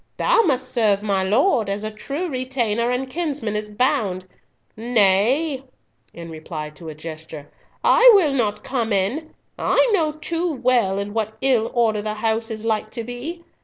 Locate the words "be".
13.03-13.43